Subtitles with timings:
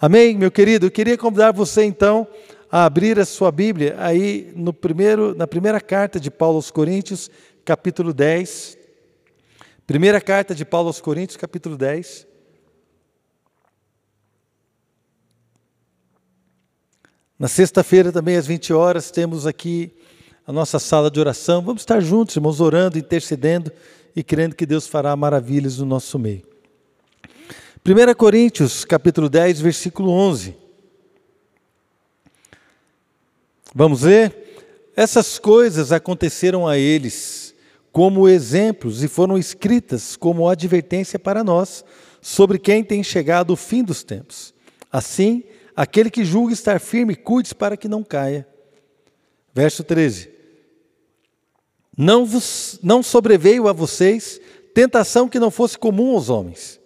[0.00, 0.86] Amém, meu querido?
[0.86, 2.24] Eu queria convidar você então
[2.70, 7.28] a abrir a sua Bíblia aí no primeiro, na primeira carta de Paulo aos Coríntios,
[7.64, 8.78] capítulo 10.
[9.88, 12.28] Primeira carta de Paulo aos Coríntios, capítulo 10.
[17.36, 19.92] Na sexta-feira também às 20 horas temos aqui
[20.46, 21.60] a nossa sala de oração.
[21.60, 23.72] Vamos estar juntos, irmãos, orando, intercedendo
[24.14, 26.47] e crendo que Deus fará maravilhas no nosso meio.
[27.88, 30.54] 1 Coríntios, capítulo 10, versículo 11.
[33.74, 34.92] Vamos ver?
[34.94, 37.54] Essas coisas aconteceram a eles
[37.90, 41.82] como exemplos e foram escritas como advertência para nós
[42.20, 44.52] sobre quem tem chegado o fim dos tempos.
[44.92, 48.46] Assim, aquele que julga estar firme, cuide-se para que não caia.
[49.54, 50.30] Verso 13.
[51.96, 54.38] Não, vos, não sobreveio a vocês
[54.74, 56.77] tentação que não fosse comum aos homens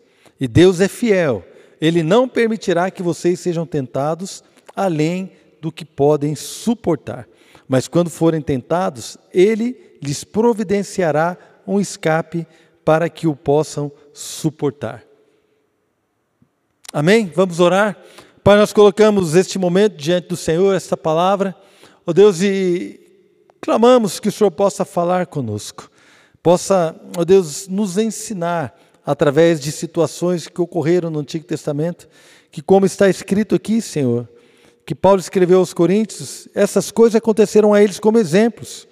[0.43, 1.47] e Deus é fiel.
[1.81, 4.43] Ele não permitirá que vocês sejam tentados
[4.75, 7.29] além do que podem suportar.
[7.69, 12.45] Mas quando forem tentados, ele lhes providenciará um escape
[12.85, 15.05] para que o possam suportar.
[16.93, 17.31] Amém?
[17.33, 17.97] Vamos orar?
[18.43, 21.55] Pai, nós colocamos este momento diante do Senhor, esta palavra,
[21.99, 22.99] ó oh Deus, e
[23.61, 25.89] clamamos que o Senhor possa falar conosco,
[26.43, 32.09] possa, ó oh Deus, nos ensinar através de situações que ocorreram no Antigo Testamento,
[32.51, 34.29] que, como está escrito aqui, Senhor,
[34.85, 38.87] que Paulo escreveu aos Coríntios, essas coisas aconteceram a eles como exemplos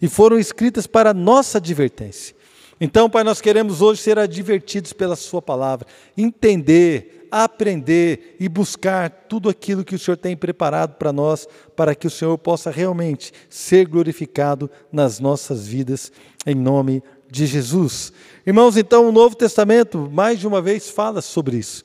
[0.00, 2.34] e foram escritas para nossa advertência.
[2.80, 5.86] Então, Pai, nós queremos hoje ser advertidos pela Sua palavra,
[6.18, 12.08] entender, aprender e buscar tudo aquilo que o Senhor tem preparado para nós, para que
[12.08, 16.10] o Senhor possa realmente ser glorificado nas nossas vidas,
[16.44, 17.02] em nome de
[17.32, 18.12] Jesus.
[18.46, 21.84] Irmãos, então o Novo Testamento, mais de uma vez, fala sobre isso.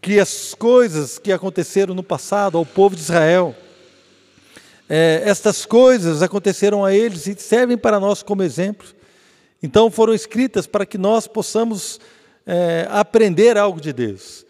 [0.00, 3.54] Que as coisas que aconteceram no passado ao povo de Israel,
[4.88, 8.86] é, estas coisas aconteceram a eles e servem para nós como exemplo.
[9.62, 12.00] Então foram escritas para que nós possamos
[12.46, 14.44] é, aprender algo de Deus.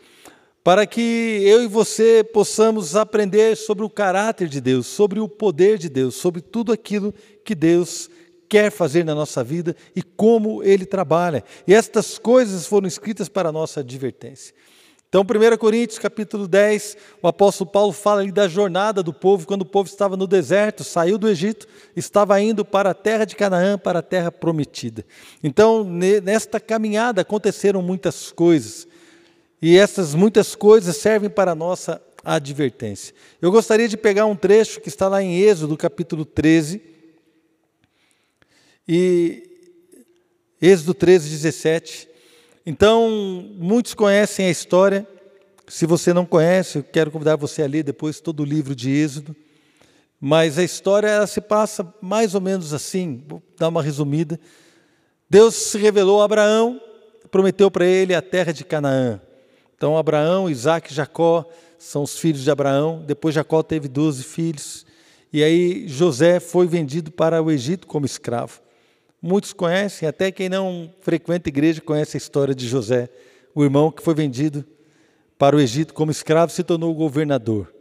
[0.65, 5.77] Para que eu e você possamos aprender sobre o caráter de Deus, sobre o poder
[5.77, 7.13] de Deus, sobre tudo aquilo
[7.45, 8.09] que Deus
[8.53, 11.43] quer fazer na nossa vida e como ele trabalha.
[11.67, 14.55] E estas coisas foram escritas para a nossa advertência.
[15.09, 19.63] Então, 1 Coríntios capítulo 10, o apóstolo Paulo fala ali da jornada do povo, quando
[19.63, 23.79] o povo estava no deserto, saiu do Egito, estava indo para a terra de Canaã,
[23.79, 25.03] para a terra prometida.
[25.43, 25.83] Então,
[26.23, 28.87] nesta caminhada aconteceram muitas coisas,
[29.63, 33.15] e essas muitas coisas servem para a nossa advertência.
[33.41, 36.93] Eu gostaria de pegar um trecho que está lá em Êxodo, capítulo 13,
[38.87, 39.49] e
[40.61, 42.09] Êxodo 13, 17.
[42.65, 43.11] Então,
[43.57, 45.07] muitos conhecem a história.
[45.67, 48.91] Se você não conhece, eu quero convidar você a ler depois todo o livro de
[48.91, 49.35] Êxodo.
[50.21, 54.39] Mas a história se passa mais ou menos assim, vou dar uma resumida.
[55.29, 56.81] Deus se revelou a Abraão,
[57.31, 59.21] prometeu para ele a terra de Canaã.
[59.77, 61.45] Então, Abraão, Isaac e Jacó
[61.77, 63.03] são os filhos de Abraão.
[63.05, 64.87] Depois, Jacó teve doze filhos.
[65.33, 68.61] E aí, José foi vendido para o Egito como escravo.
[69.23, 73.09] Muitos conhecem, até quem não frequenta a igreja conhece a história de José,
[73.55, 74.65] o irmão que foi vendido
[75.39, 77.73] para o Egito como escravo se tornou governador.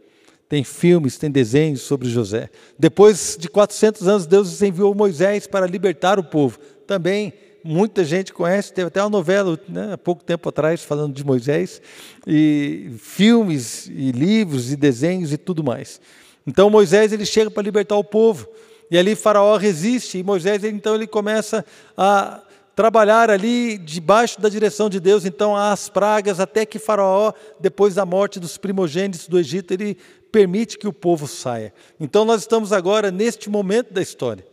[0.48, 2.48] Tem filmes, tem desenhos sobre José.
[2.78, 6.58] Depois de 400 anos, Deus enviou Moisés para libertar o povo.
[6.86, 7.32] Também
[7.64, 11.82] muita gente conhece, teve até uma novela né, há pouco tempo atrás falando de Moisés,
[12.24, 16.00] e filmes, e livros, e desenhos e tudo mais.
[16.46, 18.46] Então Moisés ele chega para libertar o povo.
[18.92, 21.64] E ali Faraó resiste, e Moisés então ele começa
[21.96, 22.42] a
[22.76, 27.94] trabalhar ali debaixo da direção de Deus, então há as pragas, até que Faraó, depois
[27.94, 29.96] da morte dos primogênitos do Egito, ele
[30.30, 31.72] permite que o povo saia.
[31.98, 34.46] Então nós estamos agora neste momento da história.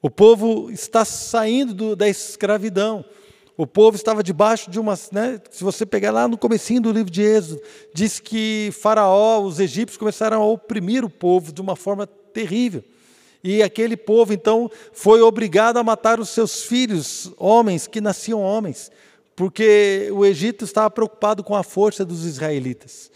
[0.00, 3.04] O povo está saindo do, da escravidão.
[3.56, 7.10] O povo estava debaixo de uma, né, se você pegar lá no comecinho do livro
[7.10, 7.60] de Êxodo,
[7.92, 12.84] diz que Faraó, os egípcios começaram a oprimir o povo de uma forma terrível.
[13.42, 18.90] E aquele povo então foi obrigado a matar os seus filhos, homens que nasciam homens,
[19.34, 23.10] porque o Egito estava preocupado com a força dos israelitas.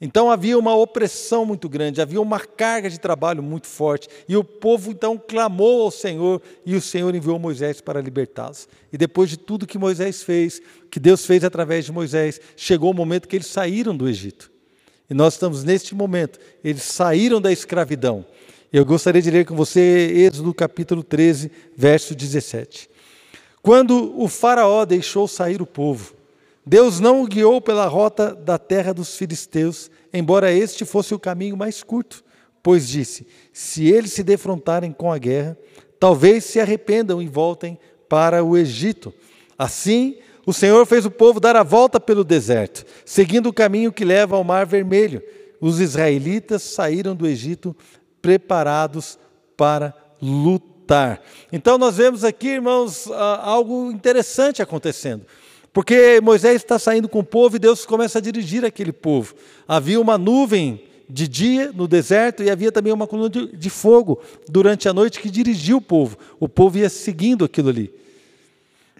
[0.00, 4.44] Então havia uma opressão muito grande, havia uma carga de trabalho muito forte, e o
[4.44, 8.68] povo então clamou ao Senhor, e o Senhor enviou Moisés para libertá-los.
[8.92, 12.94] E depois de tudo que Moisés fez, que Deus fez através de Moisés, chegou o
[12.94, 14.52] momento que eles saíram do Egito.
[15.08, 18.26] E nós estamos neste momento, eles saíram da escravidão.
[18.74, 22.90] Eu gostaria de ler com você Êxodo capítulo 13, verso 17.
[23.62, 26.12] Quando o Faraó deixou sair o povo,
[26.66, 31.56] Deus não o guiou pela rota da terra dos filisteus, embora este fosse o caminho
[31.56, 32.24] mais curto,
[32.64, 35.56] pois disse: se eles se defrontarem com a guerra,
[36.00, 37.78] talvez se arrependam e voltem
[38.08, 39.14] para o Egito.
[39.56, 44.04] Assim, o Senhor fez o povo dar a volta pelo deserto, seguindo o caminho que
[44.04, 45.22] leva ao Mar Vermelho.
[45.60, 47.74] Os israelitas saíram do Egito
[48.24, 49.18] preparados
[49.54, 51.20] para lutar.
[51.52, 53.06] Então, nós vemos aqui, irmãos,
[53.42, 55.26] algo interessante acontecendo.
[55.74, 59.34] Porque Moisés está saindo com o povo e Deus começa a dirigir aquele povo.
[59.68, 64.18] Havia uma nuvem de dia no deserto e havia também uma coluna de, de fogo
[64.48, 66.16] durante a noite que dirigia o povo.
[66.40, 67.92] O povo ia seguindo aquilo ali.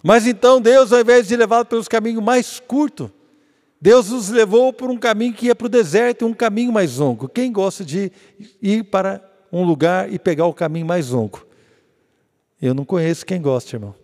[0.02, 3.08] Mas então Deus, ao invés de levá-lo pelos caminhos mais curtos,
[3.84, 7.28] Deus os levou por um caminho que ia para o deserto, um caminho mais longo.
[7.28, 8.10] Quem gosta de
[8.62, 9.22] ir para
[9.52, 11.46] um lugar e pegar o caminho mais longo?
[12.62, 13.94] Eu não conheço quem gosta, irmão.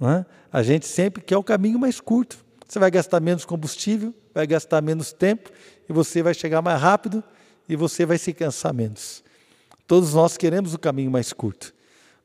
[0.00, 0.24] É?
[0.50, 2.38] A gente sempre quer o caminho mais curto.
[2.66, 5.50] Você vai gastar menos combustível, vai gastar menos tempo,
[5.86, 7.22] e você vai chegar mais rápido
[7.68, 9.22] e você vai se cansar menos.
[9.86, 11.74] Todos nós queremos o caminho mais curto.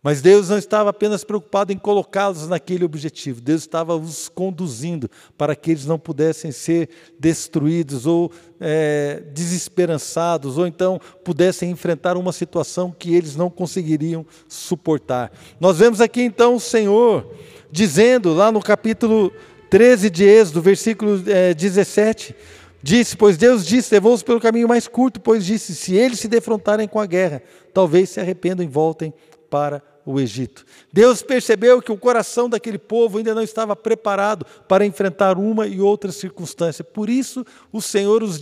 [0.02, 5.56] Mas Deus não estava apenas preocupado em colocá-los naquele objetivo, Deus estava os conduzindo para
[5.56, 6.90] que eles não pudessem ser
[7.20, 15.32] destruídos ou é, desesperançados, ou então pudessem enfrentar uma situação que eles não conseguiriam suportar.
[15.60, 17.34] Nós vemos aqui então o Senhor
[17.72, 19.32] dizendo, lá no capítulo
[19.70, 22.36] 13 de Êxodo, versículo é, 17,
[22.82, 26.88] Disse, pois Deus disse: levou-os pelo caminho mais curto, pois disse: se eles se defrontarem
[26.88, 27.42] com a guerra,
[27.74, 29.14] talvez se arrependam e voltem
[29.50, 30.66] para o Egito.
[30.92, 35.82] Deus percebeu que o coração daquele povo ainda não estava preparado para enfrentar uma e
[35.82, 36.84] outra circunstância.
[36.84, 38.40] Por isso, o Senhor os,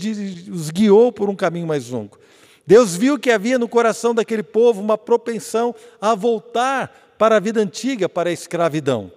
[0.51, 2.19] os guiou por um caminho mais longo.
[2.67, 7.59] Deus viu que havia no coração daquele povo uma propensão a voltar para a vida
[7.59, 9.11] antiga, para a escravidão.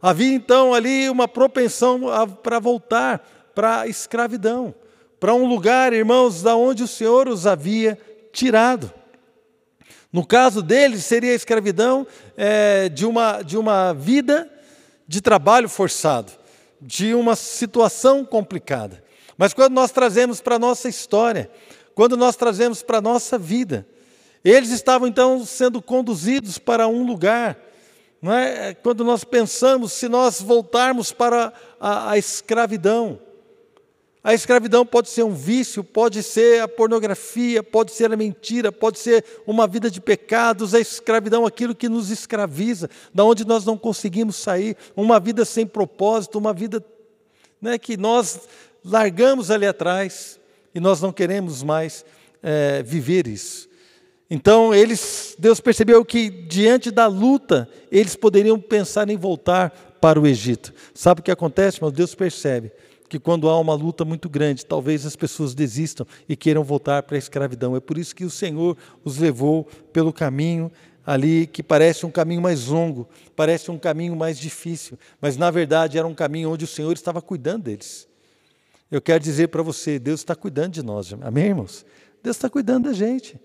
[0.00, 2.02] Havia então ali uma propensão
[2.42, 4.74] para voltar para a escravidão,
[5.18, 7.98] para um lugar, irmãos, da onde o Senhor os havia
[8.32, 8.92] tirado.
[10.14, 12.06] No caso deles, seria a escravidão
[12.36, 14.48] é, de, uma, de uma vida
[15.08, 16.30] de trabalho forçado,
[16.80, 19.02] de uma situação complicada.
[19.36, 21.50] Mas quando nós trazemos para a nossa história,
[21.96, 23.84] quando nós trazemos para a nossa vida,
[24.44, 27.58] eles estavam então sendo conduzidos para um lugar.
[28.22, 28.72] É?
[28.72, 33.18] Quando nós pensamos, se nós voltarmos para a, a escravidão,
[34.24, 38.98] a escravidão pode ser um vício, pode ser a pornografia, pode ser a mentira, pode
[38.98, 40.74] ser uma vida de pecados.
[40.74, 45.66] A escravidão, aquilo que nos escraviza, da onde nós não conseguimos sair, uma vida sem
[45.66, 46.82] propósito, uma vida
[47.60, 48.40] né, que nós
[48.82, 50.40] largamos ali atrás
[50.74, 52.02] e nós não queremos mais
[52.42, 53.68] é, viver isso.
[54.30, 59.68] Então eles, Deus percebeu que diante da luta eles poderiam pensar em voltar
[60.00, 60.72] para o Egito.
[60.94, 61.92] Sabe o que acontece, irmão?
[61.92, 62.72] Deus percebe
[63.08, 67.16] que quando há uma luta muito grande, talvez as pessoas desistam e queiram voltar para
[67.16, 67.76] a escravidão.
[67.76, 70.70] É por isso que o Senhor os levou pelo caminho
[71.06, 73.06] ali que parece um caminho mais longo,
[73.36, 77.20] parece um caminho mais difícil, mas na verdade era um caminho onde o Senhor estava
[77.20, 78.08] cuidando deles.
[78.90, 81.84] Eu quero dizer para você, Deus está cuidando de nós, amém, irmãos?
[82.22, 83.38] Deus está cuidando da gente.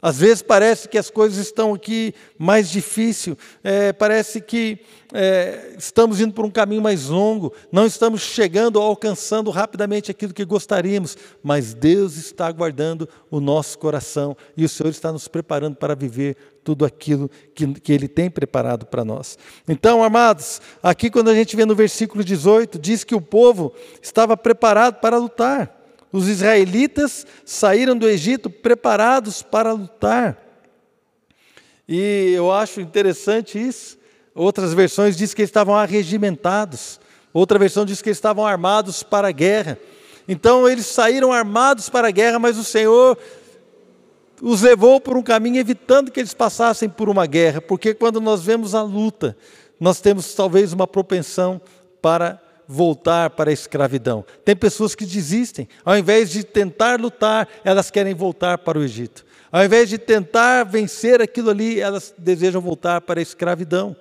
[0.00, 4.78] Às vezes parece que as coisas estão aqui mais difícil, é, parece que
[5.12, 10.34] é, estamos indo por um caminho mais longo, não estamos chegando ou alcançando rapidamente aquilo
[10.34, 15.76] que gostaríamos, mas Deus está guardando o nosso coração e o Senhor está nos preparando
[15.76, 19.38] para viver tudo aquilo que, que Ele tem preparado para nós.
[19.68, 24.36] Então, amados, aqui quando a gente vê no versículo 18, diz que o povo estava
[24.36, 25.75] preparado para lutar.
[26.16, 30.38] Os israelitas saíram do Egito preparados para lutar.
[31.86, 33.98] E eu acho interessante isso.
[34.34, 36.98] Outras versões dizem que eles estavam arregimentados.
[37.34, 39.78] Outra versão diz que eles estavam armados para a guerra.
[40.26, 43.18] Então eles saíram armados para a guerra, mas o Senhor
[44.40, 48.42] os levou por um caminho evitando que eles passassem por uma guerra, porque quando nós
[48.42, 49.36] vemos a luta,
[49.78, 51.60] nós temos talvez uma propensão
[52.00, 54.24] para voltar para a escravidão.
[54.44, 59.24] Tem pessoas que desistem, ao invés de tentar lutar, elas querem voltar para o Egito.
[59.50, 63.96] Ao invés de tentar vencer aquilo ali, elas desejam voltar para a escravidão.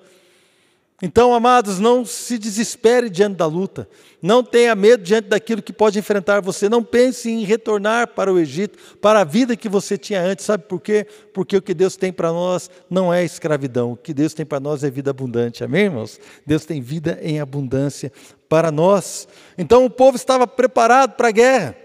[1.01, 3.87] Então, amados, não se desespere diante da luta,
[4.21, 8.39] não tenha medo diante daquilo que pode enfrentar você, não pense em retornar para o
[8.39, 11.05] Egito, para a vida que você tinha antes, sabe por quê?
[11.33, 14.61] Porque o que Deus tem para nós não é escravidão, o que Deus tem para
[14.61, 16.17] nós é vida abundante, amém, irmãos?
[16.45, 18.09] Deus tem vida em abundância
[18.47, 19.27] para nós.
[19.57, 21.75] Então, o povo estava preparado para a guerra,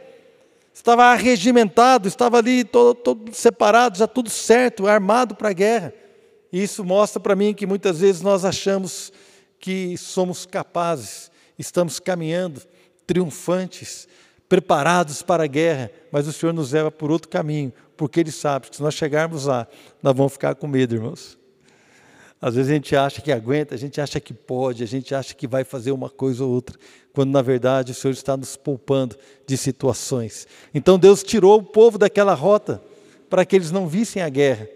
[0.73, 6.00] estava arregimentado, estava ali todo, todo separado, já tudo certo, armado para a guerra.
[6.52, 9.12] E isso mostra para mim que muitas vezes nós achamos
[9.59, 12.62] que somos capazes, estamos caminhando
[13.07, 14.09] triunfantes,
[14.49, 18.69] preparados para a guerra, mas o Senhor nos leva por outro caminho, porque Ele sabe
[18.69, 19.69] que se nós chegarmos lá,
[20.02, 21.38] nós vamos ficar com medo, irmãos.
[22.40, 25.35] Às vezes a gente acha que aguenta, a gente acha que pode, a gente acha
[25.35, 26.76] que vai fazer uma coisa ou outra,
[27.12, 29.14] quando na verdade o Senhor está nos poupando
[29.47, 30.47] de situações.
[30.73, 32.83] Então Deus tirou o povo daquela rota
[33.28, 34.66] para que eles não vissem a guerra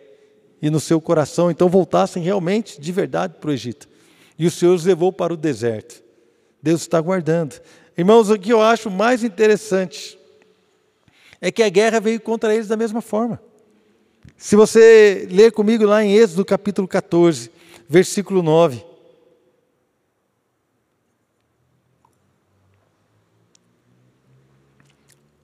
[0.64, 3.87] e no seu coração então voltassem realmente de verdade para o Egito.
[4.38, 6.02] E o Senhor os levou para o deserto.
[6.62, 7.61] Deus está guardando.
[7.99, 10.18] Irmãos, o que eu acho mais interessante
[11.38, 13.38] é que a guerra veio contra eles da mesma forma.
[14.38, 17.50] Se você ler comigo lá em Êxodo capítulo 14,
[17.87, 18.83] versículo 9.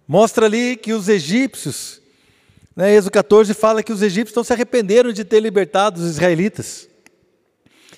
[0.08, 1.99] Mostra ali que os egípcios,
[2.76, 6.88] né, Êxodo 14 fala que os egípcios não se arrependeram de ter libertado os israelitas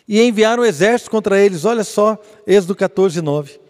[0.09, 1.65] e enviaram um exército contra eles.
[1.65, 3.61] Olha só, Êxodo 14, 9.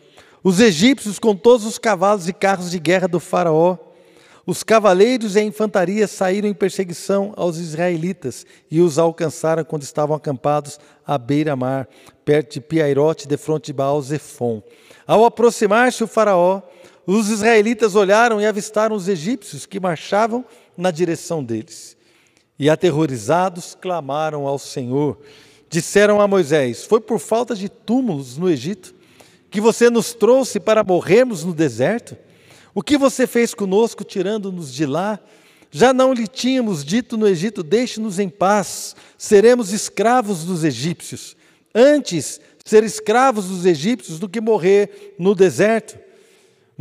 [0.43, 3.77] Os egípcios, com todos os cavalos e carros de guerra do Faraó,
[4.45, 10.17] os cavaleiros e a infantaria saíram em perseguição aos israelitas e os alcançaram quando estavam
[10.17, 11.89] acampados à beira-mar,
[12.25, 14.61] perto de Piairote, de fronte de Baal-Zephon.
[15.07, 16.61] Ao aproximar-se o faraó,
[17.07, 20.45] os israelitas olharam e avistaram os egípcios que marchavam
[20.77, 21.97] na direção deles.
[22.59, 25.19] E aterrorizados clamaram ao Senhor.
[25.69, 28.95] Disseram a Moisés: Foi por falta de túmulos no Egito
[29.51, 32.17] que você nos trouxe para morrermos no deserto?
[32.75, 35.21] O que você fez conosco, tirando-nos de lá?
[35.71, 41.37] Já não lhe tínhamos dito no Egito: Deixe-nos em paz, seremos escravos dos egípcios.
[41.75, 45.99] Antes ser escravos dos egípcios do que morrer no deserto.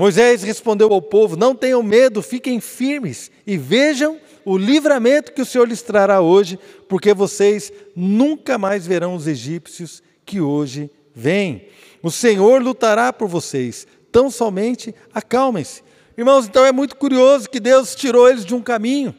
[0.02, 5.46] Moisés respondeu ao povo: Não tenham medo, fiquem firmes e vejam o livramento que o
[5.46, 6.58] Senhor lhes trará hoje,
[6.90, 11.68] porque vocês nunca mais verão os egípcios que hoje vêm.
[12.02, 15.84] O Senhor lutará por vocês, tão somente acalmem-se.
[16.18, 19.14] Irmãos, então é muito curioso que Deus tirou eles de um caminho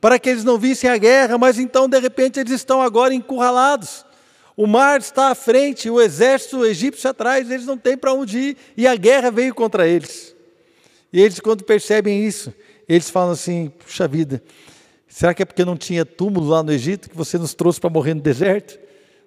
[0.00, 4.06] para que eles não vissem a guerra, mas então de repente eles estão agora encurralados.
[4.60, 8.56] O mar está à frente, o exército egípcio atrás, eles não têm para onde ir
[8.76, 10.36] e a guerra veio contra eles.
[11.10, 12.52] E eles, quando percebem isso,
[12.86, 14.42] eles falam assim: puxa vida,
[15.08, 17.88] será que é porque não tinha túmulo lá no Egito que você nos trouxe para
[17.88, 18.78] morrer no deserto?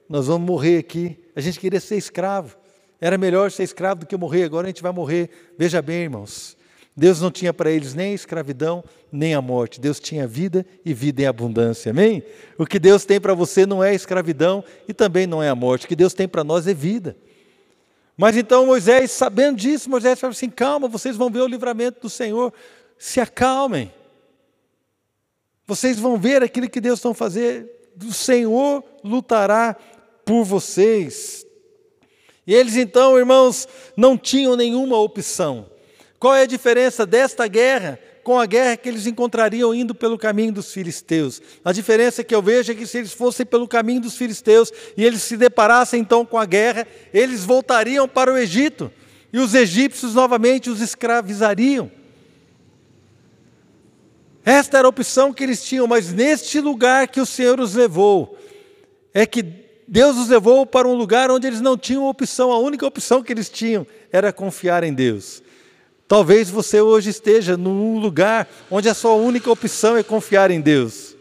[0.07, 1.17] Nós vamos morrer aqui.
[1.35, 2.55] A gente queria ser escravo.
[3.01, 5.31] Era melhor ser escravo do que morrer, agora a gente vai morrer.
[5.57, 6.55] Veja bem, irmãos,
[6.95, 9.81] Deus não tinha para eles nem a escravidão, nem a morte.
[9.81, 11.89] Deus tinha vida e vida em abundância.
[11.89, 12.23] Amém?
[12.57, 15.85] O que Deus tem para você não é escravidão e também não é a morte.
[15.85, 17.17] O que Deus tem para nós é vida.
[18.15, 22.09] Mas então Moisés, sabendo disso, Moisés falou assim: calma, vocês vão ver o livramento do
[22.09, 22.53] Senhor.
[22.97, 23.91] Se acalmem.
[25.65, 27.91] Vocês vão ver aquilo que Deus está fazer.
[28.05, 29.75] O Senhor lutará
[30.23, 31.43] por vocês.
[32.45, 35.72] E eles então, irmãos, não tinham nenhuma opção.
[36.23, 40.53] Qual é a diferença desta guerra com a guerra que eles encontrariam indo pelo caminho
[40.53, 41.41] dos filisteus?
[41.65, 45.03] A diferença que eu vejo é que se eles fossem pelo caminho dos filisteus e
[45.03, 48.89] eles se deparassem então com a guerra, eles voltariam para o Egito
[49.33, 51.91] e os egípcios novamente os escravizariam.
[54.45, 58.37] Esta era a opção que eles tinham, mas neste lugar que o Senhor os levou,
[59.13, 59.43] é que
[59.85, 63.33] Deus os levou para um lugar onde eles não tinham opção, a única opção que
[63.33, 65.43] eles tinham era confiar em Deus.
[66.07, 71.15] Talvez você hoje esteja num lugar onde a sua única opção é confiar em Deus.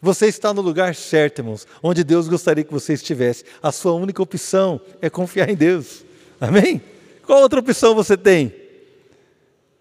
[0.00, 3.44] Você está no lugar certo, irmãos, onde Deus gostaria que você estivesse.
[3.62, 6.04] A sua única opção é confiar em Deus.
[6.40, 6.82] Amém?
[7.24, 8.52] Qual outra opção você tem?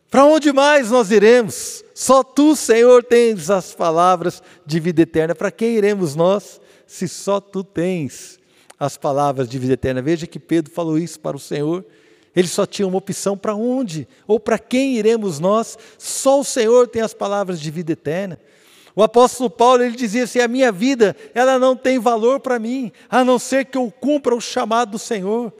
[0.09, 1.83] Para onde mais nós iremos?
[1.95, 5.33] Só tu, Senhor, tens as palavras de vida eterna.
[5.33, 6.61] Para quem iremos nós?
[6.91, 8.37] se só tu tens
[8.77, 10.01] as palavras de vida eterna.
[10.01, 11.85] Veja que Pedro falou isso para o Senhor.
[12.35, 15.77] Ele só tinha uma opção para onde ou para quem iremos nós?
[15.97, 18.39] Só o Senhor tem as palavras de vida eterna.
[18.95, 22.91] O apóstolo Paulo ele dizia assim: a minha vida ela não tem valor para mim,
[23.09, 25.51] a não ser que eu cumpra o chamado do Senhor.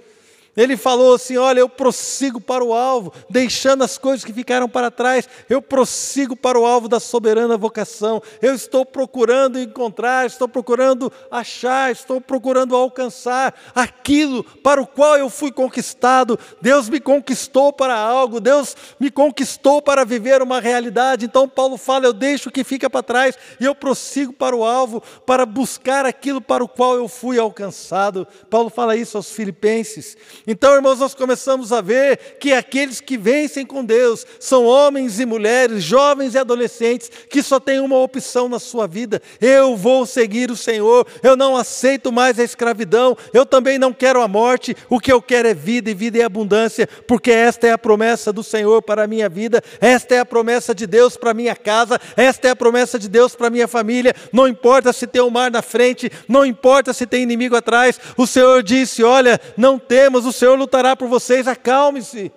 [0.56, 4.92] Ele falou assim: Olha, eu prossigo para o alvo, deixando as coisas que ficaram para
[4.92, 8.22] trás, eu prossigo para o alvo da soberana vocação.
[8.42, 15.30] Eu estou procurando encontrar, estou procurando achar, estou procurando alcançar aquilo para o qual eu
[15.30, 16.38] fui conquistado.
[16.62, 21.26] Deus me conquistou para algo, Deus me conquistou para viver uma realidade.
[21.26, 24.66] Então, Paulo fala: Eu deixo o que fica para trás e eu prossigo para o
[24.66, 28.28] alvo, para buscar aquilo para o qual eu fui alcançado.
[28.50, 30.18] Paulo fala isso aos Filipenses.
[30.48, 35.26] Então, irmãos, nós começamos a ver que aqueles que vencem com Deus são homens e
[35.26, 40.50] mulheres, jovens e adolescentes, que só têm uma opção na sua vida: eu vou seguir
[40.50, 45.00] o Senhor, eu não aceito mais a escravidão, eu também não quero a morte, o
[45.00, 48.44] que eu quero é vida e vida em abundância, porque esta é a promessa do
[48.44, 52.00] Senhor para a minha vida, esta é a promessa de Deus para a minha casa,
[52.18, 54.16] esta é a promessa de Deus para a minha família.
[54.34, 58.00] Não importa se tem o um mar na frente, não importa se tem inimigo atrás,
[58.18, 62.32] o Senhor disse: Olha, não temos, o Senhor lutará por vocês, acalme-se.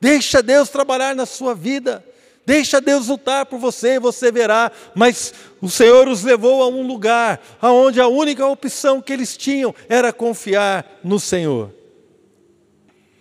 [0.00, 2.04] Deixa Deus trabalhar na sua vida.
[2.46, 4.72] Deixa Deus lutar por você e você verá.
[4.94, 9.74] Mas o Senhor os levou a um lugar onde a única opção que eles tinham
[9.88, 11.70] era confiar no Senhor.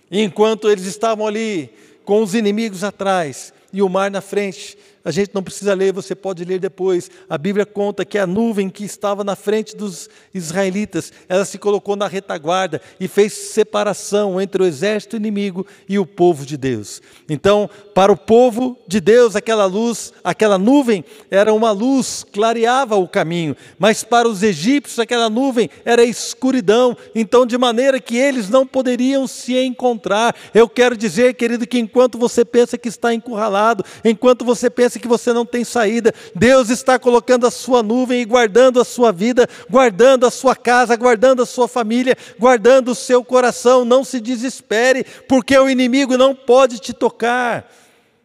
[0.09, 1.69] E enquanto eles estavam ali
[2.05, 6.13] com os inimigos atrás e o mar na frente, a gente não precisa ler, você
[6.13, 7.09] pode ler depois.
[7.29, 11.95] A Bíblia conta que a nuvem que estava na frente dos israelitas, ela se colocou
[11.95, 17.01] na retaguarda e fez separação entre o exército inimigo e o povo de Deus.
[17.29, 23.07] Então, para o povo de Deus, aquela luz, aquela nuvem era uma luz, clareava o
[23.07, 28.67] caminho, mas para os egípcios aquela nuvem era escuridão, então de maneira que eles não
[28.67, 30.35] poderiam se encontrar.
[30.53, 35.07] Eu quero dizer, querido, que enquanto você pensa que está encurralado, enquanto você pensa que
[35.07, 36.13] você não tem saída.
[36.35, 40.95] Deus está colocando a sua nuvem e guardando a sua vida, guardando a sua casa,
[40.95, 43.85] guardando a sua família, guardando o seu coração.
[43.85, 47.71] Não se desespere, porque o inimigo não pode te tocar.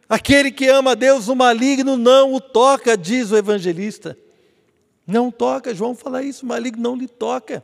[0.07, 4.17] Aquele que ama a Deus, o maligno não o toca, diz o evangelista.
[5.05, 7.63] Não toca, João fala isso, o maligno não lhe toca.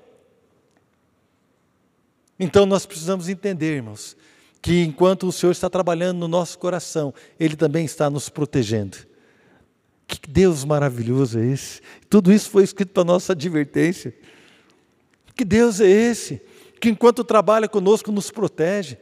[2.39, 4.15] Então nós precisamos entender, irmãos,
[4.61, 8.97] que enquanto o Senhor está trabalhando no nosso coração, Ele também está nos protegendo.
[10.07, 11.81] Que Deus maravilhoso é esse?
[12.09, 14.13] Tudo isso foi escrito para nossa advertência.
[15.35, 16.41] Que Deus é esse?
[16.81, 18.97] Que enquanto trabalha conosco nos protege.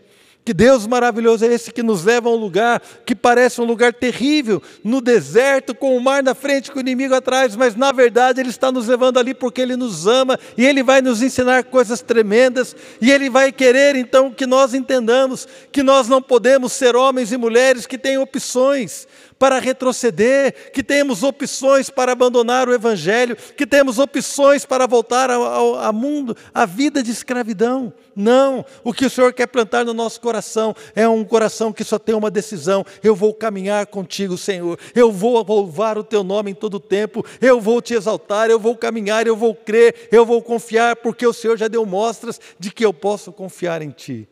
[0.48, 3.94] Que Deus maravilhoso é esse que nos leva a um lugar que parece um lugar
[3.94, 8.40] terrível, no deserto, com o mar na frente, com o inimigo atrás, mas na verdade
[8.40, 12.02] Ele está nos levando ali porque Ele nos ama e Ele vai nos ensinar coisas
[12.02, 17.34] tremendas e Ele vai querer então que nós entendamos que nós não podemos ser homens
[17.34, 19.06] e mulheres que têm opções,
[19.38, 25.44] para retroceder, que temos opções para abandonar o Evangelho, que temos opções para voltar ao,
[25.44, 27.94] ao, ao mundo, à vida de escravidão.
[28.16, 32.00] Não, o que o Senhor quer plantar no nosso coração é um coração que só
[32.00, 36.56] tem uma decisão: eu vou caminhar contigo, Senhor, eu vou louvar o teu nome em
[36.56, 40.42] todo o tempo, eu vou te exaltar, eu vou caminhar, eu vou crer, eu vou
[40.42, 44.28] confiar, porque o Senhor já deu mostras de que eu posso confiar em Ti.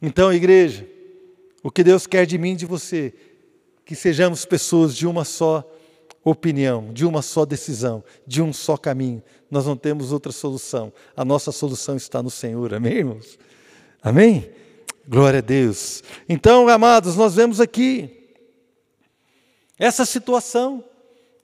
[0.00, 0.84] Então, igreja,
[1.62, 3.14] o que Deus quer de mim e de você
[3.92, 5.70] que sejamos pessoas de uma só
[6.24, 9.22] opinião, de uma só decisão, de um só caminho.
[9.50, 10.90] Nós não temos outra solução.
[11.14, 12.72] A nossa solução está no Senhor.
[12.72, 13.38] Amém, irmãos?
[14.02, 14.50] Amém?
[15.06, 16.02] Glória a Deus.
[16.26, 18.30] Então, amados, nós vemos aqui
[19.78, 20.82] essa situação.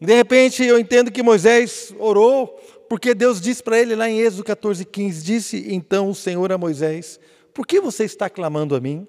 [0.00, 2.46] De repente, eu entendo que Moisés orou,
[2.88, 6.56] porque Deus disse para ele lá em Êxodo 14, 15: Disse então o Senhor a
[6.56, 7.20] Moisés:
[7.52, 9.06] Por que você está clamando a mim?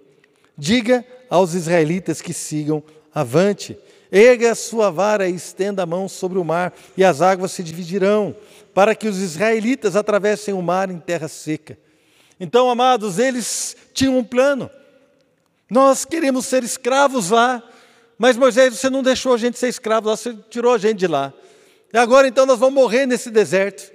[0.58, 2.84] Diga aos israelitas que sigam
[3.20, 3.78] Avante,
[4.12, 7.64] erga a sua vara e estenda a mão sobre o mar, e as águas se
[7.64, 8.36] dividirão,
[8.74, 11.78] para que os israelitas atravessem o mar em terra seca.
[12.40, 14.70] Então, amados, eles tinham um plano.
[15.70, 17.62] Nós queremos ser escravos lá,
[18.18, 21.08] mas Moisés, você não deixou a gente ser escravo lá, você tirou a gente de
[21.08, 21.34] lá.
[21.94, 23.92] E agora então nós vamos morrer nesse deserto.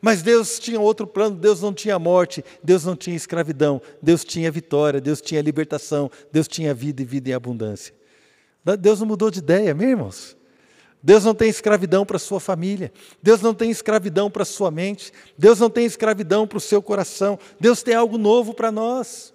[0.00, 4.48] Mas Deus tinha outro plano, Deus não tinha morte, Deus não tinha escravidão, Deus tinha
[4.50, 7.97] vitória, Deus tinha libertação, Deus tinha vida e vida em abundância.
[8.78, 10.38] Deus não mudou de ideia, meus irmãos.
[11.02, 12.92] Deus não tem escravidão para sua família,
[13.22, 17.38] Deus não tem escravidão para sua mente, Deus não tem escravidão para o seu coração,
[17.60, 19.32] Deus tem algo novo para nós.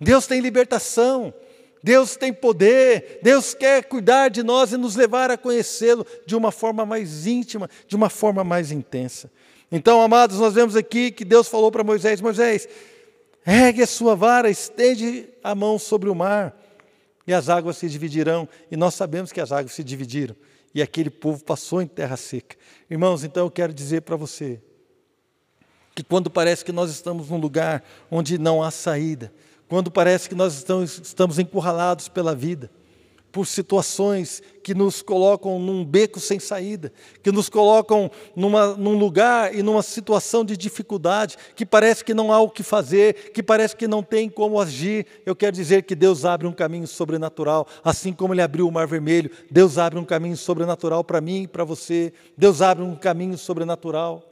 [0.00, 1.32] Deus tem libertação,
[1.80, 6.50] Deus tem poder, Deus quer cuidar de nós e nos levar a conhecê-lo de uma
[6.50, 9.30] forma mais íntima, de uma forma mais intensa.
[9.70, 12.68] Então, amados, nós vemos aqui que Deus falou para Moisés: Moisés,
[13.46, 16.61] ergue a sua vara, estende a mão sobre o mar
[17.26, 20.34] e as águas se dividirão, e nós sabemos que as águas se dividiram,
[20.74, 22.56] e aquele povo passou em terra seca.
[22.90, 24.60] Irmãos, então eu quero dizer para você
[25.94, 29.32] que quando parece que nós estamos num lugar onde não há saída,
[29.68, 32.70] quando parece que nós estamos, estamos encurralados pela vida,
[33.32, 36.92] por situações que nos colocam num beco sem saída,
[37.22, 42.30] que nos colocam numa, num lugar e numa situação de dificuldade, que parece que não
[42.30, 45.06] há o que fazer, que parece que não tem como agir.
[45.24, 48.86] Eu quero dizer que Deus abre um caminho sobrenatural, assim como Ele abriu o Mar
[48.86, 49.30] Vermelho.
[49.50, 52.12] Deus abre um caminho sobrenatural para mim e para você.
[52.36, 54.31] Deus abre um caminho sobrenatural.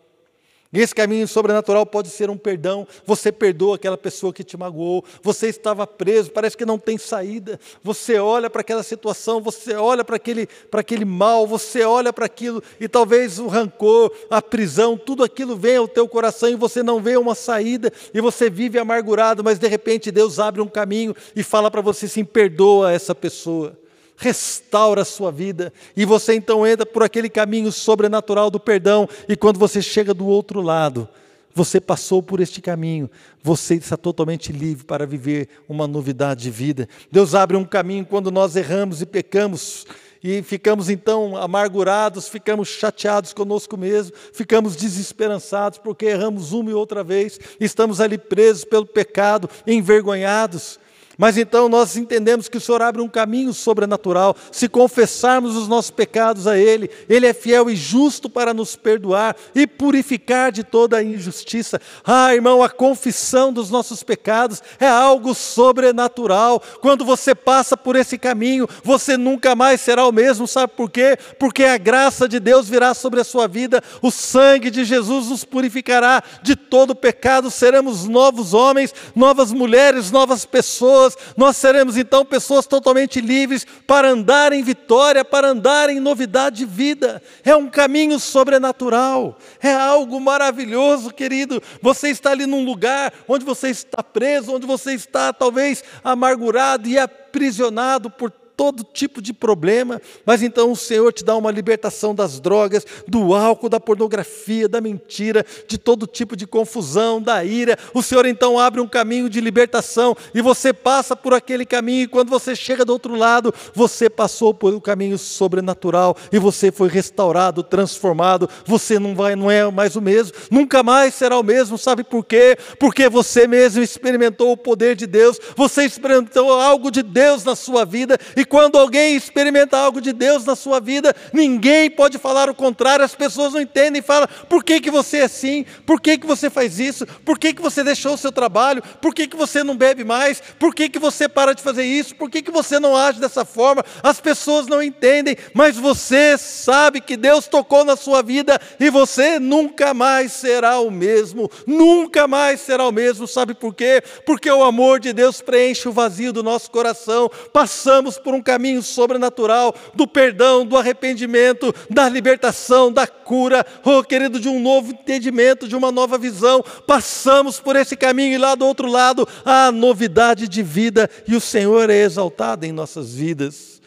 [0.73, 2.87] Esse caminho sobrenatural pode ser um perdão.
[3.05, 5.05] Você perdoa aquela pessoa que te magoou.
[5.21, 7.59] Você estava preso, parece que não tem saída.
[7.83, 12.27] Você olha para aquela situação, você olha para aquele, para aquele mal, você olha para
[12.27, 16.85] aquilo e talvez o rancor, a prisão, tudo aquilo vem ao teu coração e você
[16.85, 21.17] não vê uma saída e você vive amargurado, mas de repente Deus abre um caminho
[21.35, 23.77] e fala para você assim: perdoa essa pessoa
[24.21, 29.35] restaura a sua vida, e você então entra por aquele caminho sobrenatural do perdão, e
[29.35, 31.09] quando você chega do outro lado,
[31.55, 33.11] você passou por este caminho,
[33.43, 36.87] você está totalmente livre para viver uma novidade de vida.
[37.11, 39.87] Deus abre um caminho quando nós erramos e pecamos,
[40.23, 47.03] e ficamos então amargurados, ficamos chateados conosco mesmo, ficamos desesperançados porque erramos uma e outra
[47.03, 50.79] vez, estamos ali presos pelo pecado, envergonhados.
[51.21, 54.35] Mas então nós entendemos que o Senhor abre um caminho sobrenatural.
[54.51, 59.37] Se confessarmos os nossos pecados a Ele, Ele é fiel e justo para nos perdoar
[59.55, 61.79] e purificar de toda a injustiça.
[62.07, 66.59] Ah, irmão, a confissão dos nossos pecados é algo sobrenatural.
[66.81, 70.49] Quando você passa por esse caminho, você nunca mais será o mesmo.
[70.49, 71.19] Sabe por quê?
[71.39, 75.45] Porque a graça de Deus virá sobre a sua vida, o sangue de Jesus nos
[75.45, 82.25] purificará de todo pecado, seremos novos homens, novas mulheres, novas pessoas pessoas, nós seremos então
[82.25, 87.23] pessoas totalmente livres para andar em vitória, para andar em novidade de vida.
[87.45, 91.63] É um caminho sobrenatural, é algo maravilhoso, querido.
[91.83, 96.99] Você está ali num lugar onde você está preso, onde você está talvez amargurado e
[96.99, 102.39] aprisionado por todo tipo de problema, mas então o Senhor te dá uma libertação das
[102.39, 107.79] drogas, do álcool, da pornografia, da mentira, de todo tipo de confusão, da ira.
[107.95, 112.07] O Senhor então abre um caminho de libertação e você passa por aquele caminho, e
[112.07, 116.91] quando você chega do outro lado, você passou por um caminho sobrenatural e você foi
[116.91, 118.47] restaurado, transformado.
[118.67, 121.79] Você não vai, não é mais o mesmo, nunca mais será o mesmo.
[121.79, 122.59] Sabe por quê?
[122.79, 127.87] Porque você mesmo experimentou o poder de Deus, você experimentou algo de Deus na sua
[127.87, 132.55] vida e quando alguém experimenta algo de Deus na sua vida, ninguém pode falar o
[132.55, 135.65] contrário, as pessoas não entendem e falam: por que, que você é assim?
[135.87, 137.07] Por que, que você faz isso?
[137.25, 138.83] Por que, que você deixou o seu trabalho?
[139.01, 140.43] Por que, que você não bebe mais?
[140.59, 142.17] Por que, que você para de fazer isso?
[142.17, 143.85] Por que, que você não age dessa forma?
[144.03, 149.39] As pessoas não entendem, mas você sabe que Deus tocou na sua vida e você
[149.39, 153.29] nunca mais será o mesmo, nunca mais será o mesmo.
[153.29, 154.03] Sabe por quê?
[154.27, 158.43] Porque o amor de Deus preenche o vazio do nosso coração, passamos por um um
[158.43, 164.93] caminho sobrenatural do perdão, do arrependimento, da libertação, da cura, oh querido, de um novo
[164.93, 166.65] entendimento, de uma nova visão.
[166.87, 171.41] Passamos por esse caminho e lá do outro lado há novidade de vida e o
[171.41, 173.81] Senhor é exaltado em nossas vidas.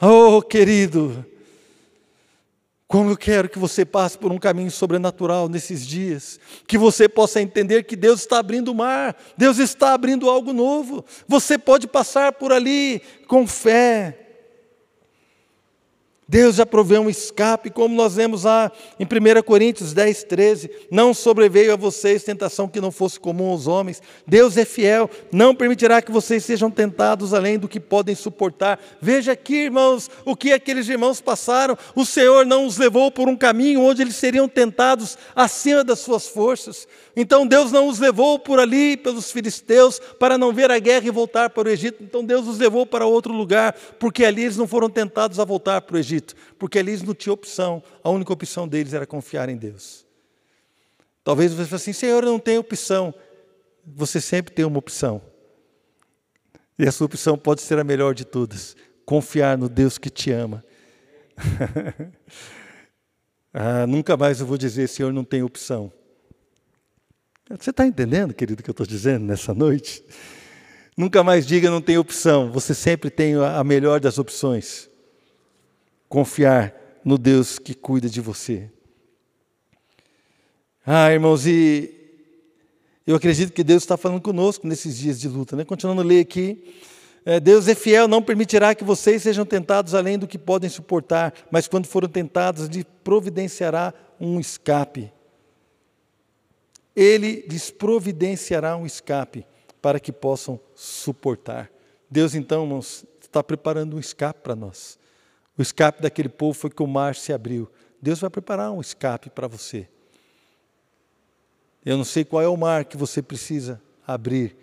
[0.00, 1.26] Oh, querido,
[2.88, 7.40] como eu quero que você passe por um caminho sobrenatural nesses dias, que você possa
[7.40, 11.04] entender que Deus está abrindo o mar, Deus está abrindo algo novo.
[11.28, 14.27] Você pode passar por ali com fé,
[16.30, 20.70] Deus já proveu um escape, como nós vemos lá em 1 Coríntios 10, 13.
[20.90, 24.02] Não sobreveio a vocês tentação que não fosse comum aos homens.
[24.26, 28.78] Deus é fiel, não permitirá que vocês sejam tentados além do que podem suportar.
[29.00, 31.78] Veja aqui, irmãos, o que aqueles irmãos passaram.
[31.94, 36.28] O Senhor não os levou por um caminho onde eles seriam tentados acima das suas
[36.28, 36.86] forças.
[37.16, 41.10] Então Deus não os levou por ali, pelos filisteus, para não ver a guerra e
[41.10, 42.02] voltar para o Egito.
[42.02, 45.80] Então Deus os levou para outro lugar, porque ali eles não foram tentados a voltar
[45.80, 46.17] para o Egito,
[46.58, 50.06] porque ali eles não tinham opção, a única opção deles era confiar em Deus.
[51.24, 53.12] Talvez você fale assim, Senhor, eu não tenho opção.
[53.84, 55.20] Você sempre tem uma opção.
[56.78, 60.30] E a sua opção pode ser a melhor de todas: confiar no Deus que te
[60.30, 60.64] ama.
[63.52, 65.92] ah, nunca mais eu vou dizer, Senhor, não tem opção.
[67.58, 70.04] Você está entendendo, querido, o que eu estou dizendo nessa noite?
[70.96, 74.87] Nunca mais diga não tem opção, você sempre tem a melhor das opções.
[76.08, 78.70] Confiar no Deus que cuida de você.
[80.84, 81.94] Ah, irmãos, e
[83.06, 85.64] eu acredito que Deus está falando conosco nesses dias de luta, né?
[85.64, 86.74] Continuando a ler aqui.
[87.24, 91.34] É, Deus é fiel, não permitirá que vocês sejam tentados além do que podem suportar,
[91.50, 95.12] mas quando forem tentados, lhe providenciará um escape
[96.98, 99.46] ele lhes providenciará um escape
[99.80, 101.70] para que possam suportar.
[102.10, 104.98] Deus, então, irmãos, está preparando um escape para nós.
[105.58, 107.68] O escape daquele povo foi que o mar se abriu.
[108.00, 109.88] Deus vai preparar um escape para você.
[111.84, 114.56] Eu não sei qual é o mar que você precisa abrir.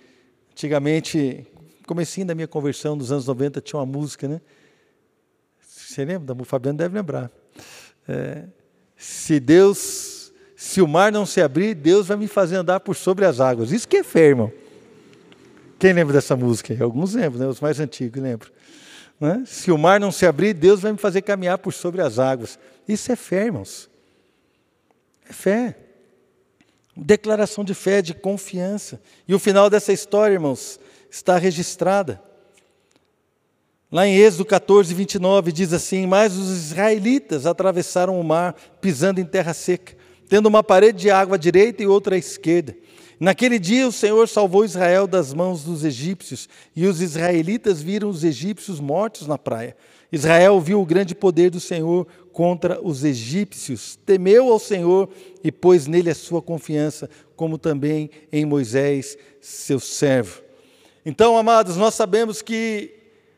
[0.52, 1.46] Antigamente,
[1.86, 4.40] comecinho da minha conversão dos anos 90, tinha uma música, né?
[5.60, 6.34] Você lembra?
[6.34, 7.30] O Fabiano deve lembrar.
[8.08, 8.46] É,
[8.96, 13.26] se Deus Se o mar não se abrir, Deus vai me fazer andar por sobre
[13.26, 13.74] as águas.
[13.74, 14.52] Isso que é fé, irmão.
[15.78, 16.76] Quem lembra dessa música?
[16.82, 17.48] Alguns lembram, né?
[17.48, 18.50] os mais antigos lembram.
[19.20, 19.44] Né?
[19.46, 22.60] Se o mar não se abrir, Deus vai me fazer caminhar por sobre as águas.
[22.88, 23.90] Isso é fé, irmãos.
[25.30, 25.78] É fé.
[26.96, 29.02] Declaração de fé, de confiança.
[29.28, 32.22] E o final dessa história, irmãos, está registrada.
[33.92, 39.26] Lá em Êxodo 14, 29, diz assim: Mas os israelitas atravessaram o mar, pisando em
[39.26, 39.96] terra seca,
[40.28, 42.76] tendo uma parede de água à direita e outra à esquerda.
[43.20, 48.24] Naquele dia o Senhor salvou Israel das mãos dos egípcios, e os israelitas viram os
[48.24, 49.76] egípcios mortos na praia.
[50.12, 55.10] Israel viu o grande poder do Senhor contra os egípcios, temeu ao Senhor
[55.44, 60.42] e pôs nele a sua confiança, como também em Moisés, seu servo.
[61.06, 62.94] Então, amados, nós sabemos que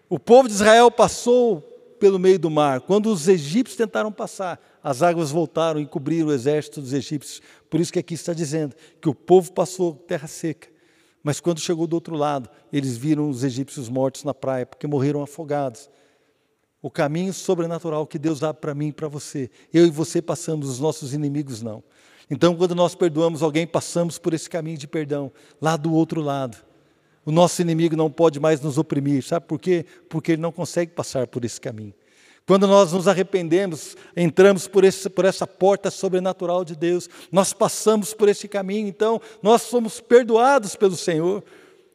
[0.09, 1.61] o povo de Israel passou
[1.99, 2.81] pelo meio do mar.
[2.81, 7.41] Quando os egípcios tentaram passar, as águas voltaram e cobriram o exército dos egípcios.
[7.69, 10.69] Por isso que aqui está dizendo que o povo passou terra seca.
[11.23, 15.21] Mas quando chegou do outro lado, eles viram os egípcios mortos na praia, porque morreram
[15.21, 15.89] afogados.
[16.81, 20.69] O caminho sobrenatural que Deus dá para mim e para você, eu e você passamos,
[20.69, 21.83] os nossos inimigos não.
[22.29, 26.57] Então, quando nós perdoamos alguém, passamos por esse caminho de perdão, lá do outro lado.
[27.25, 29.85] O nosso inimigo não pode mais nos oprimir, sabe por quê?
[30.09, 31.93] Porque ele não consegue passar por esse caminho.
[32.47, 38.13] Quando nós nos arrependemos, entramos por, esse, por essa porta sobrenatural de Deus, nós passamos
[38.13, 41.43] por esse caminho, então nós somos perdoados pelo Senhor.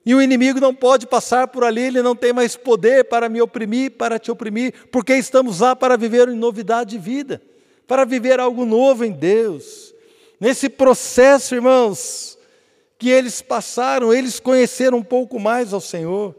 [0.04, 3.40] E o inimigo não pode passar por ali, ele não tem mais poder para me
[3.40, 7.40] oprimir, para te oprimir, porque estamos lá para viver em novidade de vida,
[7.86, 9.94] para viver algo novo em Deus.
[10.38, 12.36] Nesse processo, irmãos,
[12.98, 16.34] que eles passaram, eles conheceram um pouco mais ao Senhor.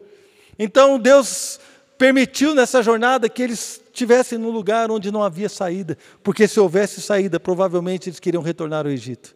[0.60, 1.60] Então Deus
[1.98, 7.00] permitiu nessa jornada que eles estivessem num lugar onde não havia saída, porque se houvesse
[7.00, 9.36] saída, provavelmente eles queriam retornar ao Egito.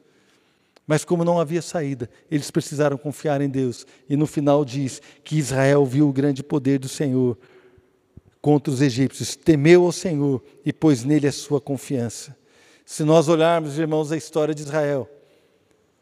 [0.85, 3.85] Mas como não havia saída, eles precisaram confiar em Deus.
[4.09, 7.37] E no final diz que Israel viu o grande poder do Senhor
[8.41, 12.35] contra os egípcios, temeu ao Senhor e pôs nele a sua confiança.
[12.85, 15.09] Se nós olharmos, irmãos, a história de Israel,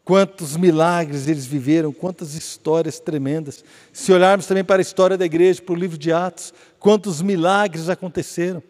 [0.06, 3.64] Quantos milagres eles viveram, quantas histórias tremendas.
[3.92, 7.88] Se olharmos também para a história da igreja, para o livro de Atos, quantos milagres
[7.88, 8.62] aconteceram,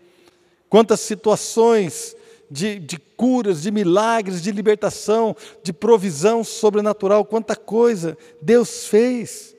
[0.70, 2.16] quantas situações
[2.50, 9.54] de, de curas, de milagres, de libertação, de provisão sobrenatural, quanta coisa Deus fez.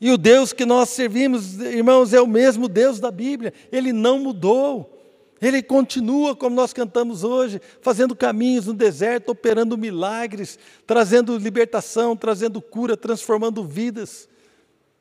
[0.00, 4.18] E o Deus que nós servimos, irmãos, é o mesmo Deus da Bíblia, ele não
[4.18, 4.97] mudou.
[5.40, 12.60] Ele continua, como nós cantamos hoje, fazendo caminhos no deserto, operando milagres, trazendo libertação, trazendo
[12.60, 14.28] cura, transformando vidas,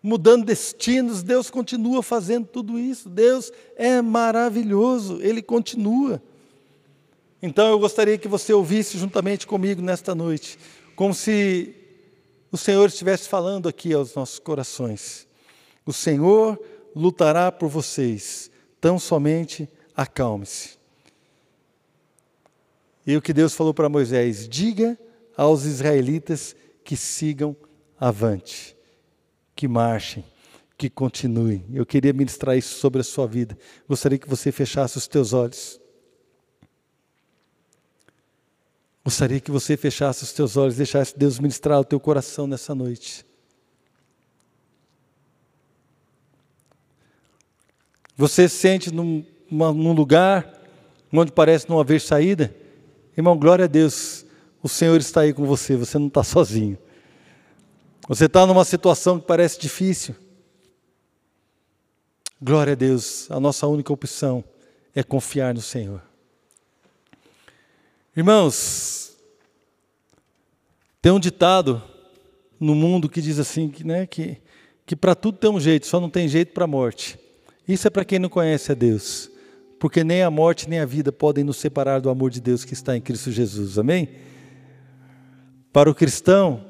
[0.02, 1.24] mudando destinos.
[1.24, 3.10] Deus continua fazendo tudo isso.
[3.10, 6.22] Deus é maravilhoso, Ele continua.
[7.42, 10.58] Então eu gostaria que você ouvisse juntamente comigo nesta noite,
[10.96, 11.74] como se
[12.52, 15.28] o Senhor estivesse falando aqui aos nossos corações.
[15.86, 16.60] O Senhor
[16.96, 20.78] lutará por vocês, tão somente acalme-se.
[23.06, 24.98] E o que Deus falou para Moisés: diga
[25.36, 27.56] aos israelitas que sigam
[28.00, 28.78] avante,
[29.56, 30.24] que marchem,
[30.78, 31.66] que continuem.
[31.74, 33.58] Eu queria ministrar isso sobre a sua vida.
[33.90, 35.82] Gostaria que você fechasse os teus olhos.
[39.04, 43.26] Gostaria que você fechasse os teus olhos, deixasse Deus ministrar o teu coração nessa noite.
[48.18, 50.58] Você sente num, num lugar
[51.12, 52.54] onde parece não haver saída,
[53.16, 54.26] irmão, glória a Deus,
[54.62, 56.78] o Senhor está aí com você, você não está sozinho.
[58.08, 60.16] Você está numa situação que parece difícil.
[62.42, 64.44] Glória a Deus, a nossa única opção
[64.94, 66.02] é confiar no Senhor.
[68.16, 69.16] Irmãos,
[71.02, 71.82] tem um ditado
[72.60, 74.38] no mundo que diz assim, que, né, que,
[74.86, 77.20] que para tudo tem um jeito, só não tem jeito para a morte.
[77.68, 79.30] Isso é para quem não conhece a Deus
[79.80, 82.74] porque nem a morte nem a vida podem nos separar do amor de Deus que
[82.74, 83.78] está em Cristo Jesus.
[83.78, 84.10] Amém?
[85.72, 86.66] Para o cristão,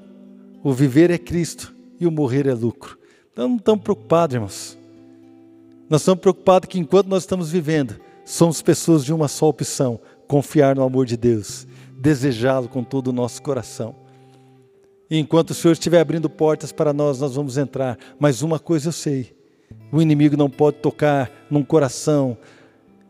[0.64, 2.98] o viver é Cristo e o morrer é lucro.
[3.32, 4.78] Então não estamos preocupados, irmãos.
[5.90, 10.76] Nós estamos preocupados que enquanto nós estamos vivendo, somos pessoas de uma só opção: confiar
[10.76, 11.66] no amor de Deus,
[11.98, 13.96] desejá-lo com todo o nosso coração.
[15.10, 17.98] E enquanto o Senhor estiver abrindo portas para nós, nós vamos entrar.
[18.20, 19.34] Mas uma coisa eu sei:
[19.92, 22.38] o inimigo não pode tocar num coração,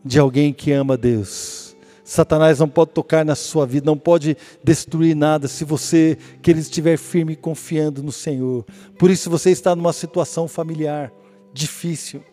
[0.03, 1.75] de alguém que ama Deus.
[2.03, 6.61] Satanás não pode tocar na sua vida, não pode destruir nada se você que ele
[6.61, 8.65] estiver firme confiando no Senhor.
[8.97, 11.11] Por isso você está numa situação familiar
[11.53, 12.23] difícil.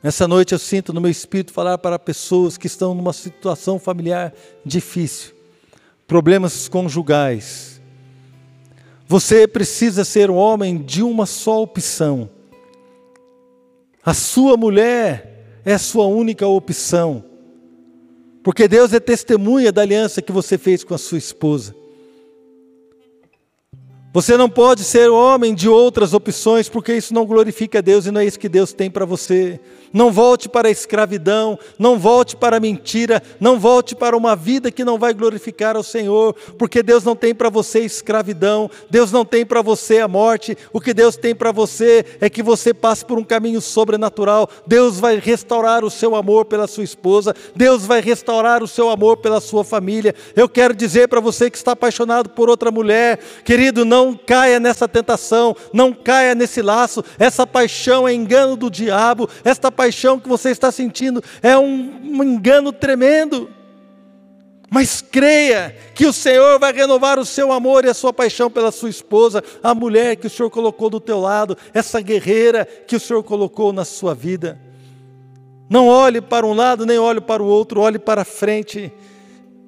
[0.00, 4.32] Nessa noite eu sinto no meu espírito falar para pessoas que estão numa situação familiar
[4.64, 5.34] difícil,
[6.06, 7.80] problemas conjugais.
[9.08, 12.30] Você precisa ser um homem de uma só opção.
[14.04, 17.24] A sua mulher é a sua única opção.
[18.42, 21.74] Porque Deus é testemunha da aliança que você fez com a sua esposa.
[24.12, 28.10] Você não pode ser homem de outras opções, porque isso não glorifica a Deus e
[28.10, 29.60] não é isso que Deus tem para você.
[29.92, 34.70] Não volte para a escravidão, não volte para a mentira, não volte para uma vida
[34.70, 39.24] que não vai glorificar ao Senhor, porque Deus não tem para você escravidão, Deus não
[39.24, 43.04] tem para você a morte, o que Deus tem para você é que você passe
[43.04, 44.48] por um caminho sobrenatural.
[44.64, 49.16] Deus vai restaurar o seu amor pela sua esposa, Deus vai restaurar o seu amor
[49.16, 50.14] pela sua família.
[50.36, 54.88] Eu quero dizer para você que está apaixonado por outra mulher, querido, não caia nessa
[54.88, 60.50] tentação, não caia nesse laço, essa paixão é engano do diabo, esta paixão que você
[60.50, 63.50] está sentindo é um, um engano tremendo.
[64.70, 68.70] Mas creia que o Senhor vai renovar o seu amor e a sua paixão pela
[68.70, 73.00] sua esposa, a mulher que o Senhor colocou do teu lado, essa guerreira que o
[73.00, 74.60] Senhor colocou na sua vida.
[75.68, 78.92] Não olhe para um lado, nem olhe para o outro, olhe para frente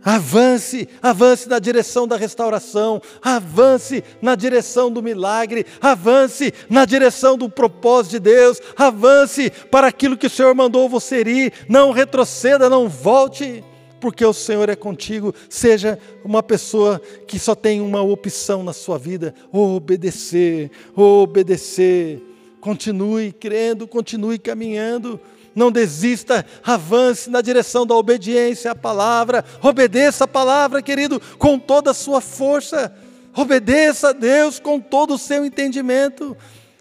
[0.05, 7.49] Avance, avance na direção da restauração, avance na direção do milagre, avance na direção do
[7.49, 12.88] propósito de Deus, avance para aquilo que o Senhor mandou você ir, não retroceda, não
[12.88, 13.62] volte,
[14.01, 15.33] porque o Senhor é contigo.
[15.49, 22.21] Seja uma pessoa que só tem uma opção na sua vida: obedecer, obedecer.
[22.61, 25.21] Continue crendo, continue caminhando
[25.55, 31.91] não desista, avance na direção da obediência à palavra, obedeça a palavra, querido, com toda
[31.91, 32.95] a sua força,
[33.35, 36.37] obedeça a Deus com todo o seu entendimento.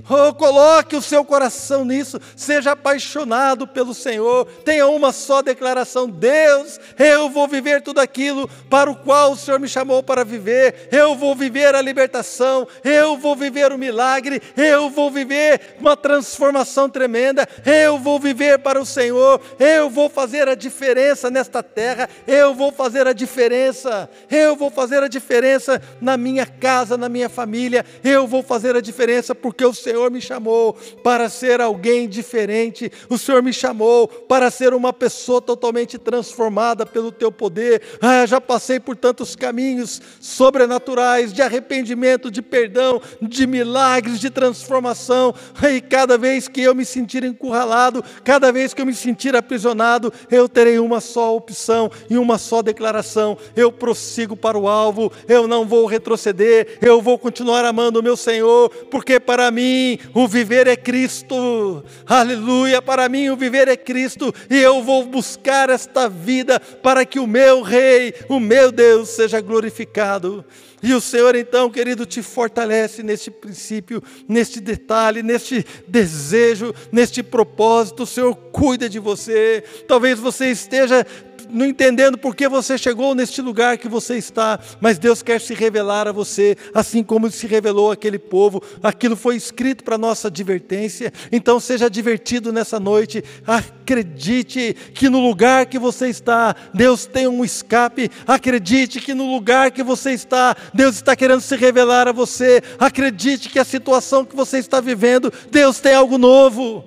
[0.10, 6.80] Oh, coloque o seu coração nisso, seja apaixonado pelo Senhor, tenha uma só declaração: Deus,
[6.98, 11.16] eu vou viver tudo aquilo para o qual o Senhor me chamou para viver, eu
[11.16, 17.48] vou viver a libertação, eu vou viver o milagre, eu vou viver uma transformação tremenda,
[17.66, 22.72] eu vou viver para o Senhor, eu vou fazer a diferença nesta terra, eu vou
[22.72, 28.26] fazer a diferença, eu vou fazer a diferença na minha casa, na minha família, eu
[28.26, 30.74] vou fazer a diferença porque o Senhor Senhor me chamou
[31.04, 37.12] para ser alguém diferente, o Senhor me chamou para ser uma pessoa totalmente transformada pelo
[37.12, 37.82] teu poder.
[38.00, 45.36] Ah, já passei por tantos caminhos sobrenaturais de arrependimento, de perdão, de milagres, de transformação.
[45.62, 50.14] E cada vez que eu me sentir encurralado, cada vez que eu me sentir aprisionado,
[50.32, 55.50] eu terei uma só opção e uma só declaração: eu prossigo para o alvo, eu
[55.50, 60.28] não vou retroceder, eu vou continuar amando o meu Senhor, porque para mim mim o
[60.28, 61.84] viver é Cristo.
[62.06, 67.20] Aleluia, para mim o viver é Cristo e eu vou buscar esta vida para que
[67.20, 70.46] o meu rei, o meu Deus seja glorificado.
[70.84, 78.02] E o Senhor, então, querido, te fortalece neste princípio, neste detalhe, neste desejo, neste propósito.
[78.02, 79.64] O Senhor cuida de você.
[79.88, 81.06] Talvez você esteja
[81.52, 85.54] não entendendo por que você chegou neste lugar que você está, mas Deus quer se
[85.54, 88.62] revelar a você, assim como se revelou aquele povo.
[88.82, 91.12] Aquilo foi escrito para nossa advertência.
[91.32, 93.24] Então seja divertido nessa noite.
[93.46, 98.10] Acredite que no lugar que você está, Deus tem um escape.
[98.26, 102.62] Acredite que no lugar que você está, Deus está querendo se revelar a você.
[102.80, 106.86] Acredite que a situação que você está vivendo, Deus tem algo novo.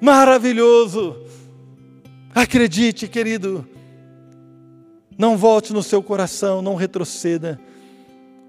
[0.00, 1.25] Maravilhoso.
[2.36, 3.66] Acredite, querido.
[5.16, 7.58] Não volte no seu coração, não retroceda,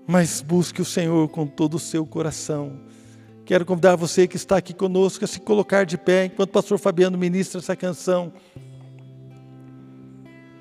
[0.05, 2.81] mas busque o Senhor com todo o seu coração.
[3.45, 6.77] Quero convidar você que está aqui conosco a se colocar de pé enquanto o pastor
[6.77, 8.33] Fabiano ministra essa canção.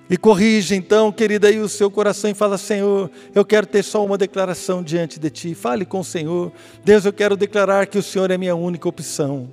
[0.09, 4.07] E corrija então, querida, aí o seu coração e fala: Senhor, eu quero ter só
[4.07, 5.53] uma declaração diante de Ti.
[5.53, 6.53] Fale com o Senhor.
[6.85, 9.53] Deus, eu quero declarar que o Senhor é minha única opção.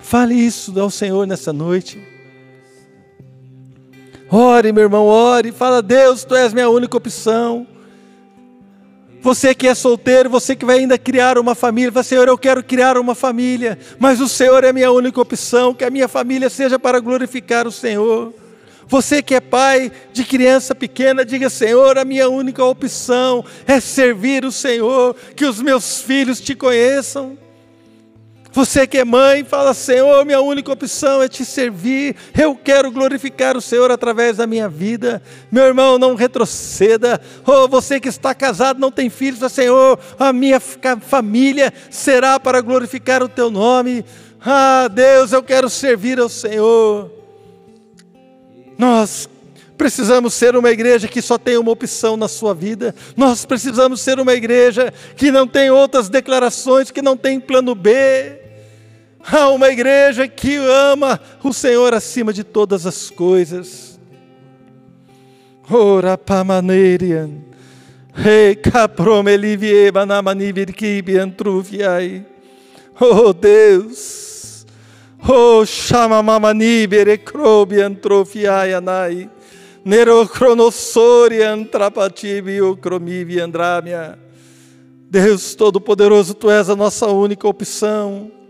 [0.00, 2.11] Fale isso ao Senhor nessa noite.
[4.34, 5.52] Ore, meu irmão, ore.
[5.52, 7.66] Fala, Deus, tu és minha única opção.
[9.20, 12.64] Você que é solteiro, você que vai ainda criar uma família, fala, Senhor, eu quero
[12.64, 16.78] criar uma família, mas o Senhor é minha única opção, que a minha família seja
[16.78, 18.32] para glorificar o Senhor.
[18.86, 24.46] Você que é pai de criança pequena, diga: Senhor, a minha única opção é servir
[24.46, 27.36] o Senhor, que os meus filhos te conheçam.
[28.52, 32.14] Você que é mãe, fala: Senhor, minha única opção é te servir.
[32.38, 35.22] Eu quero glorificar o Senhor através da minha vida.
[35.50, 37.20] Meu irmão, não retroceda.
[37.46, 42.60] Oh, você que está casado, não tem filhos, fala, Senhor, a minha família será para
[42.60, 44.04] glorificar o teu nome.
[44.44, 47.10] Ah, Deus, eu quero servir ao Senhor.
[48.76, 49.30] Nós
[49.78, 52.94] precisamos ser uma igreja que só tem uma opção na sua vida.
[53.16, 58.41] Nós precisamos ser uma igreja que não tem outras declarações, que não tem plano B.
[59.24, 64.00] Ah, uma igreja que ama o Senhor acima de todas as coisas.
[65.70, 67.30] Ora pamanerian.
[68.12, 72.26] Rei capromelivie banamanivirkibiantruviai.
[73.00, 74.66] Oh Deus.
[75.26, 79.30] Oh chamamamani berecrobiantrofiai anai.
[79.84, 84.16] Nerocronossorian trapatibio cromivi andramia.
[85.10, 88.41] Deus Todo-Poderoso, Tu és a nossa única opção.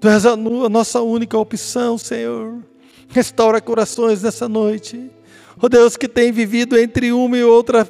[0.00, 2.62] Tu és a, nossa única opção, Senhor.
[3.08, 5.10] Restaura corações nessa noite.
[5.60, 7.88] Oh Deus, que tem vivido entre uma e outra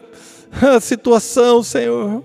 [0.81, 2.23] situação, Senhor.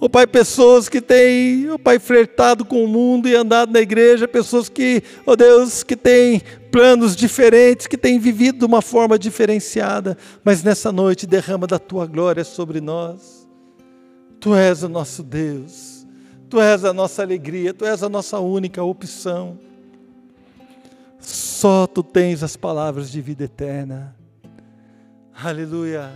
[0.00, 4.28] Oh Pai, pessoas que têm, oh Pai, flertado com o mundo e andado na igreja,
[4.28, 6.40] pessoas que, oh Deus, que têm
[6.70, 12.06] planos diferentes, que têm vivido de uma forma diferenciada, mas nessa noite derrama da tua
[12.06, 13.48] glória sobre nós.
[14.38, 15.97] Tu és o nosso Deus,
[16.48, 19.58] tu és a nossa alegria, tu és a nossa única opção.
[21.20, 24.16] Só tu tens as palavras de vida eterna.
[25.34, 26.12] Aleluia.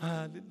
[0.00, 0.45] Aleluia.